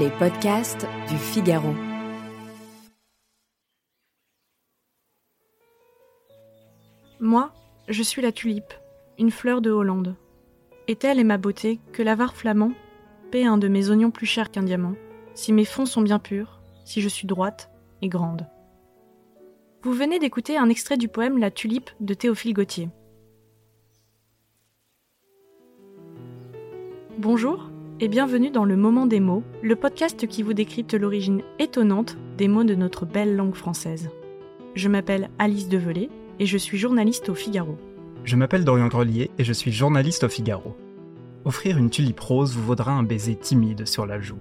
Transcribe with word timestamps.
Les 0.00 0.08
podcasts 0.08 0.86
du 1.10 1.18
Figaro. 1.18 1.74
Moi, 7.20 7.52
je 7.88 8.02
suis 8.02 8.22
la 8.22 8.32
tulipe, 8.32 8.72
une 9.18 9.30
fleur 9.30 9.60
de 9.60 9.70
Hollande. 9.70 10.16
Et 10.88 10.96
telle 10.96 11.18
est 11.18 11.24
ma 11.24 11.36
beauté 11.36 11.78
que 11.92 12.02
l'avare 12.02 12.34
flamand 12.34 12.72
paie 13.30 13.44
un 13.44 13.58
de 13.58 13.68
mes 13.68 13.90
oignons 13.90 14.10
plus 14.10 14.24
cher 14.24 14.50
qu'un 14.50 14.62
diamant, 14.62 14.94
si 15.34 15.52
mes 15.52 15.66
fonds 15.66 15.86
sont 15.86 16.02
bien 16.02 16.18
purs, 16.18 16.62
si 16.86 17.02
je 17.02 17.08
suis 17.08 17.26
droite 17.26 17.70
et 18.00 18.08
grande. 18.08 18.46
Vous 19.82 19.92
venez 19.92 20.18
d'écouter 20.18 20.56
un 20.56 20.70
extrait 20.70 20.96
du 20.96 21.08
poème 21.08 21.38
La 21.38 21.50
tulipe 21.50 21.90
de 22.00 22.14
Théophile 22.14 22.54
Gautier. 22.54 22.88
Bonjour 27.18 27.68
et 28.00 28.08
bienvenue 28.08 28.50
dans 28.50 28.64
Le 28.64 28.76
Moment 28.76 29.06
des 29.06 29.20
mots, 29.20 29.42
le 29.62 29.76
podcast 29.76 30.26
qui 30.26 30.42
vous 30.42 30.54
décrypte 30.54 30.94
l'origine 30.94 31.42
étonnante 31.58 32.16
des 32.36 32.48
mots 32.48 32.64
de 32.64 32.74
notre 32.74 33.06
belle 33.06 33.36
langue 33.36 33.54
française. 33.54 34.10
Je 34.74 34.88
m'appelle 34.88 35.30
Alice 35.38 35.68
Develay 35.68 36.08
et 36.38 36.46
je 36.46 36.58
suis 36.58 36.78
journaliste 36.78 37.28
au 37.28 37.34
Figaro. 37.34 37.76
Je 38.24 38.36
m'appelle 38.36 38.64
Dorian 38.64 38.88
Grelier 38.88 39.30
et 39.38 39.44
je 39.44 39.52
suis 39.52 39.72
journaliste 39.72 40.24
au 40.24 40.28
Figaro. 40.28 40.76
Offrir 41.44 41.78
une 41.78 41.90
tulipe 41.90 42.20
rose 42.20 42.54
vous 42.54 42.64
vaudra 42.64 42.92
un 42.92 43.02
baiser 43.02 43.36
timide 43.36 43.86
sur 43.86 44.06
la 44.06 44.20
joue. 44.20 44.38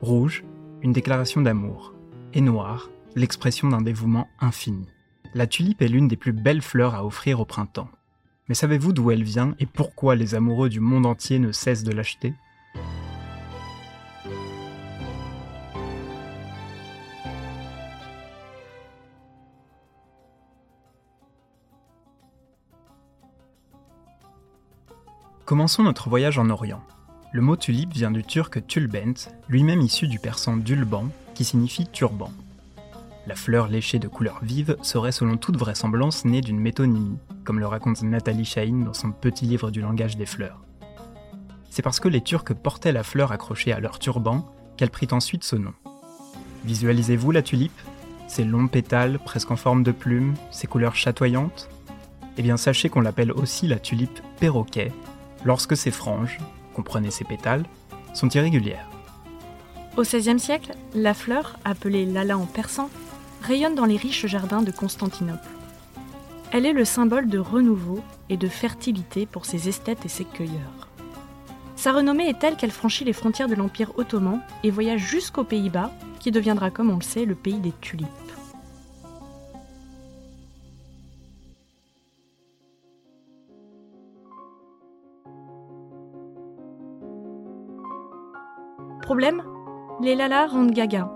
Rouge, 0.00 0.44
une 0.82 0.92
déclaration 0.92 1.40
d'amour. 1.40 1.94
Et 2.34 2.40
noir, 2.40 2.90
l'expression 3.14 3.68
d'un 3.68 3.82
dévouement 3.82 4.28
infini. 4.40 4.86
La 5.34 5.46
tulipe 5.46 5.82
est 5.82 5.88
l'une 5.88 6.08
des 6.08 6.16
plus 6.16 6.32
belles 6.32 6.62
fleurs 6.62 6.94
à 6.94 7.04
offrir 7.04 7.40
au 7.40 7.44
printemps. 7.44 7.90
Mais 8.48 8.54
savez-vous 8.54 8.92
d'où 8.92 9.10
elle 9.10 9.24
vient 9.24 9.54
et 9.58 9.66
pourquoi 9.66 10.14
les 10.16 10.34
amoureux 10.34 10.68
du 10.68 10.80
monde 10.80 11.06
entier 11.06 11.38
ne 11.38 11.52
cessent 11.52 11.84
de 11.84 11.92
l'acheter? 11.92 12.32
Commençons 25.48 25.82
notre 25.82 26.10
voyage 26.10 26.38
en 26.38 26.50
Orient. 26.50 26.82
Le 27.32 27.40
mot 27.40 27.56
tulipe 27.56 27.94
vient 27.94 28.10
du 28.10 28.22
turc 28.22 28.66
tulbent, 28.66 29.30
lui-même 29.48 29.80
issu 29.80 30.06
du 30.06 30.18
persan 30.18 30.58
dulban, 30.58 31.08
qui 31.34 31.42
signifie 31.42 31.86
turban. 31.86 32.30
La 33.26 33.34
fleur 33.34 33.68
léchée 33.68 33.98
de 33.98 34.08
couleur 34.08 34.40
vive 34.42 34.76
serait 34.82 35.10
selon 35.10 35.38
toute 35.38 35.56
vraisemblance 35.56 36.26
née 36.26 36.42
d'une 36.42 36.60
métonymie, 36.60 37.16
comme 37.44 37.60
le 37.60 37.66
raconte 37.66 38.02
Nathalie 38.02 38.44
Chahine 38.44 38.84
dans 38.84 38.92
son 38.92 39.10
petit 39.10 39.46
livre 39.46 39.70
du 39.70 39.80
langage 39.80 40.18
des 40.18 40.26
fleurs. 40.26 40.60
C'est 41.70 41.80
parce 41.80 41.98
que 41.98 42.08
les 42.08 42.20
Turcs 42.20 42.54
portaient 42.62 42.92
la 42.92 43.02
fleur 43.02 43.32
accrochée 43.32 43.72
à 43.72 43.80
leur 43.80 43.98
turban 43.98 44.52
qu'elle 44.76 44.90
prit 44.90 45.08
ensuite 45.12 45.44
ce 45.44 45.56
nom. 45.56 45.72
Visualisez-vous 46.66 47.30
la 47.30 47.40
tulipe? 47.40 47.80
Ses 48.26 48.44
longs 48.44 48.68
pétales 48.68 49.18
presque 49.18 49.50
en 49.50 49.56
forme 49.56 49.82
de 49.82 49.92
plume, 49.92 50.34
ses 50.50 50.66
couleurs 50.66 50.94
chatoyantes? 50.94 51.70
Eh 52.36 52.42
bien 52.42 52.58
sachez 52.58 52.90
qu'on 52.90 53.00
l'appelle 53.00 53.32
aussi 53.32 53.66
la 53.66 53.78
tulipe 53.78 54.20
perroquet, 54.38 54.92
lorsque 55.44 55.76
ses 55.76 55.90
franges, 55.90 56.38
comprenez 56.74 57.10
ses 57.10 57.24
pétales, 57.24 57.64
sont 58.14 58.28
irrégulières. 58.30 58.88
Au 59.96 60.02
XVIe 60.02 60.38
siècle, 60.38 60.74
la 60.94 61.14
fleur, 61.14 61.58
appelée 61.64 62.06
lala 62.06 62.38
en 62.38 62.46
persan, 62.46 62.88
rayonne 63.42 63.74
dans 63.74 63.84
les 63.84 63.96
riches 63.96 64.26
jardins 64.26 64.62
de 64.62 64.70
Constantinople. 64.70 65.48
Elle 66.52 66.66
est 66.66 66.72
le 66.72 66.84
symbole 66.84 67.28
de 67.28 67.38
renouveau 67.38 68.02
et 68.30 68.36
de 68.36 68.48
fertilité 68.48 69.26
pour 69.26 69.44
ses 69.44 69.68
esthètes 69.68 70.04
et 70.04 70.08
ses 70.08 70.24
cueilleurs. 70.24 70.88
Sa 71.76 71.92
renommée 71.92 72.28
est 72.28 72.38
telle 72.38 72.56
qu'elle 72.56 72.70
franchit 72.70 73.04
les 73.04 73.12
frontières 73.12 73.48
de 73.48 73.54
l'Empire 73.54 73.92
ottoman 73.96 74.40
et 74.64 74.70
voyage 74.70 75.00
jusqu'aux 75.00 75.44
Pays-Bas, 75.44 75.92
qui 76.18 76.30
deviendra, 76.30 76.70
comme 76.70 76.90
on 76.90 76.96
le 76.96 77.02
sait, 77.02 77.24
le 77.24 77.34
pays 77.34 77.60
des 77.60 77.72
tulipes. 77.80 78.06
Les 90.00 90.14
lalas 90.14 90.48
rendent 90.48 90.70
gaga. 90.70 91.10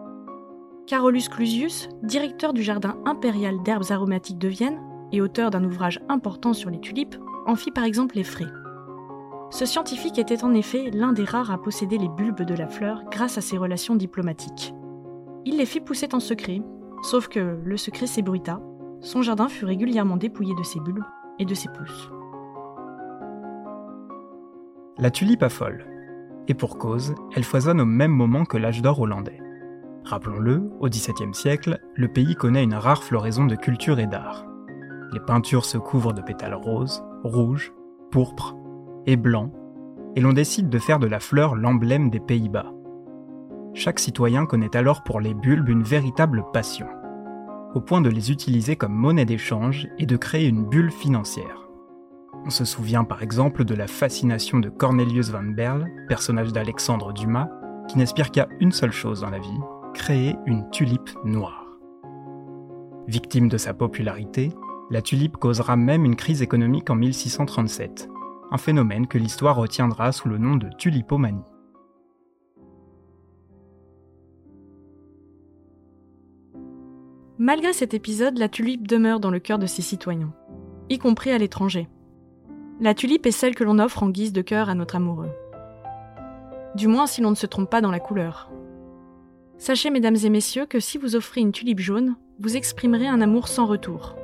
Carolus 0.87 1.29
Clusius, 1.31 1.91
directeur 2.03 2.55
du 2.55 2.63
jardin 2.63 2.97
impérial 3.05 3.63
d'herbes 3.63 3.91
aromatiques 3.91 4.39
de 4.39 4.49
Vienne 4.49 4.81
et 5.13 5.21
auteur 5.21 5.51
d'un 5.51 5.63
ouvrage 5.63 6.01
important 6.09 6.55
sur 6.55 6.71
les 6.71 6.81
tulipes, 6.81 7.17
en 7.47 7.55
fit 7.55 7.71
par 7.71 7.85
exemple 7.85 8.17
les 8.17 8.25
frais. 8.25 8.51
Ce 9.51 9.67
scientifique 9.67 10.19
était 10.19 10.43
en 10.43 10.55
effet 10.55 10.91
l'un 10.91 11.13
des 11.13 11.25
rares 11.25 11.51
à 11.51 11.61
posséder 11.61 11.99
les 11.99 12.09
bulbes 12.09 12.43
de 12.43 12.55
la 12.55 12.67
fleur 12.67 13.03
grâce 13.11 13.37
à 13.37 13.43
ses 13.43 13.59
relations 13.59 13.95
diplomatiques. 13.95 14.73
Il 15.45 15.59
les 15.59 15.67
fit 15.67 15.81
pousser 15.81 16.09
en 16.15 16.21
secret, 16.21 16.63
sauf 17.03 17.29
que 17.29 17.59
le 17.63 17.77
secret 17.77 18.07
s'ébruita, 18.07 18.61
son 19.01 19.21
jardin 19.21 19.49
fut 19.49 19.67
régulièrement 19.67 20.17
dépouillé 20.17 20.55
de 20.55 20.63
ses 20.63 20.81
bulbes 20.81 21.05
et 21.39 21.45
de 21.45 21.55
ses 21.55 21.69
pousses. 21.69 22.11
La 24.97 25.11
tulipe 25.11 25.43
affole. 25.43 25.85
Et 26.49 26.55
pour 26.55 26.79
cause, 26.79 27.15
elle 27.35 27.45
foisonne 27.45 27.81
au 27.81 27.87
même 27.87 28.13
moment 28.13 28.45
que 28.45 28.57
l'âge 28.57 28.83
d'or 28.83 29.01
hollandais. 29.01 29.41
Rappelons-le, 30.05 30.71
au 30.81 30.89
XVIIe 30.89 31.35
siècle, 31.35 31.79
le 31.95 32.09
pays 32.09 32.35
connaît 32.35 32.65
une 32.65 32.75
rare 32.75 33.05
floraison 33.05 33.45
de 33.45 33.55
culture 33.55 34.01
et 34.01 34.07
d'art. 34.07 34.45
Les 35.13 35.21
peintures 35.21 35.65
se 35.65 35.79
couvrent 35.79 36.13
de 36.13 36.23
pétales 36.23 36.55
roses, 36.55 37.05
rouges, 37.23 37.73
pourpres 38.11 38.57
et 39.07 39.17
blancs, 39.17 39.53
et 40.17 40.21
l'on 40.21 40.33
décide 40.33 40.69
de 40.69 40.79
faire 40.79 40.99
de 40.99 41.07
la 41.07 41.21
fleur 41.21 41.55
l'emblème 41.55 42.11
des 42.11 42.21
Pays-Bas. 42.21 42.73
Chaque 43.75 44.01
citoyen 44.01 44.45
connaît 44.45 44.77
alors 44.77 45.03
pour 45.03 45.21
les 45.21 45.35
bulbes 45.35 45.69
une 45.69 45.83
véritable 45.83 46.45
passion, 46.53 46.87
au 47.75 47.81
point 47.81 48.01
de 48.01 48.11
les 48.11 48.31
utiliser 48.31 48.77
comme 48.77 48.93
monnaie 48.93 49.25
d'échange 49.25 49.89
et 49.99 50.07
de 50.07 50.17
créer 50.17 50.49
une 50.49 50.65
bulle 50.65 50.91
financière. 50.91 51.62
On 52.45 52.51
se 52.51 52.65
souvient 52.65 53.05
par 53.05 53.23
exemple 53.23 53.65
de 53.65 53.75
la 53.75 53.87
fascination 53.87 54.59
de 54.59 54.69
Cornelius 54.69 55.31
van 55.31 55.45
Berle, 55.45 55.89
personnage 56.09 56.53
d'Alexandre 56.53 57.13
Dumas, 57.13 57.49
qui 57.89 57.99
n'aspire 57.99 58.33
qu'à 58.33 58.49
une 58.59 58.73
seule 58.73 58.93
chose 58.93 59.21
dans 59.21 59.31
la 59.31 59.39
vie, 59.39 59.61
créer 59.95 60.35
une 60.47 60.69
tulipe 60.71 61.11
noire. 61.25 61.67
Victime 63.07 63.49
de 63.49 63.59
sa 63.59 63.75
popularité, 63.75 64.51
la 64.91 65.03
tulipe 65.03 65.37
causera 65.37 65.77
même 65.77 66.05
une 66.05 66.17
crise 66.17 66.43
économique 66.43 66.91
en 66.91 66.97
1637, 66.97 68.09
un 68.51 68.59
phénomène 68.59 69.07
que 69.07 69.19
l'histoire 69.19 69.57
retiendra 69.57 70.11
sous 70.11 70.29
le 70.29 70.39
nom 70.39 70.57
de 70.57 70.69
tulipomanie. 70.79 71.45
Malgré 77.39 77.73
cet 77.73 77.95
épisode, 77.95 78.39
la 78.39 78.49
tulipe 78.49 78.87
demeure 78.87 79.21
dans 79.21 79.31
le 79.31 79.41
cœur 79.41 79.59
de 79.59 79.67
ses 79.67 79.83
citoyens, 79.83 80.33
y 80.91 80.99
compris 80.99 81.31
à 81.31 81.39
l'étranger. 81.39 81.89
La 82.83 82.95
tulipe 82.95 83.27
est 83.27 83.31
celle 83.31 83.55
que 83.55 83.63
l'on 83.63 83.79
offre 83.79 84.03
en 84.03 84.09
guise 84.09 84.33
de 84.33 84.43
cœur 84.43 84.69
à 84.69 84.75
notre 84.75 84.97
amoureux. 84.97 85.31
Du 86.75 86.89
moins 86.89 87.07
si 87.07 87.21
l'on 87.21 87.31
ne 87.31 87.37
se 87.37 87.47
trompe 87.47 87.71
pas 87.71 87.81
dans 87.81 87.93
la 87.93 88.01
couleur. 88.01 88.51
Sachez, 89.57 89.89
mesdames 89.89 90.17
et 90.25 90.31
messieurs, 90.31 90.67
que 90.67 90.81
si 90.81 90.99
vous 90.99 91.15
offrez 91.15 91.43
une 91.43 91.53
tulipe 91.53 91.79
jaune, 91.79 92.17
vous 92.41 92.57
exprimerez 92.57 93.07
un 93.07 93.21
amour 93.21 93.47
sans 93.47 93.67
retour. 93.67 94.17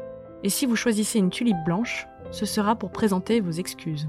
Et 0.42 0.48
si 0.48 0.66
vous 0.66 0.74
choisissez 0.74 1.20
une 1.20 1.30
tulipe 1.30 1.62
blanche, 1.64 2.08
ce 2.32 2.46
sera 2.46 2.74
pour 2.74 2.91
présenter 2.91 3.38
vos 3.38 3.52
excuses. 3.52 4.08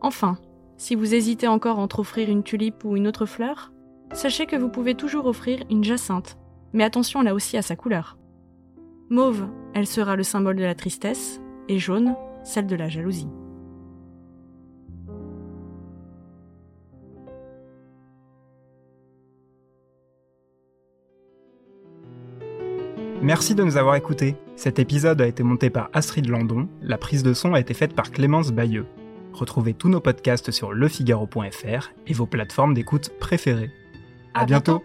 Enfin, 0.00 0.38
si 0.78 0.94
vous 0.94 1.14
hésitez 1.14 1.46
encore 1.46 1.78
entre 1.78 1.98
offrir 1.98 2.30
une 2.30 2.44
tulipe 2.44 2.82
ou 2.82 2.96
une 2.96 3.06
autre 3.06 3.26
fleur, 3.26 3.72
sachez 4.14 4.46
que 4.46 4.56
vous 4.56 4.70
pouvez 4.70 4.94
toujours 4.94 5.26
offrir 5.26 5.60
une 5.68 5.84
jacinthe, 5.84 6.38
mais 6.72 6.82
attention 6.82 7.20
là 7.20 7.34
aussi 7.34 7.58
à 7.58 7.62
sa 7.62 7.76
couleur. 7.76 8.16
Mauve, 9.10 9.46
elle 9.74 9.86
sera 9.86 10.16
le 10.16 10.22
symbole 10.22 10.56
de 10.56 10.64
la 10.64 10.74
tristesse, 10.74 11.42
et 11.68 11.78
jaune, 11.78 12.16
celle 12.44 12.66
de 12.66 12.76
la 12.76 12.88
jalousie. 12.88 13.28
Merci 23.22 23.54
de 23.54 23.64
nous 23.64 23.78
avoir 23.78 23.94
écoutés. 23.96 24.36
Cet 24.54 24.78
épisode 24.78 25.22
a 25.22 25.26
été 25.26 25.42
monté 25.42 25.70
par 25.70 25.88
Astrid 25.94 26.28
Landon, 26.28 26.68
la 26.82 26.98
prise 26.98 27.22
de 27.22 27.32
son 27.32 27.54
a 27.54 27.60
été 27.60 27.72
faite 27.72 27.94
par 27.94 28.10
Clémence 28.10 28.52
Bayeux. 28.52 28.84
Retrouvez 29.32 29.72
tous 29.72 29.88
nos 29.88 30.00
podcasts 30.00 30.50
sur 30.50 30.72
lefigaro.fr 30.74 31.90
et 32.06 32.12
vos 32.12 32.26
plateformes 32.26 32.74
d'écoute 32.74 33.10
préférées. 33.18 33.70
À, 34.34 34.44
bientôt. 34.44 34.84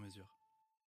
mesure. 0.00 0.26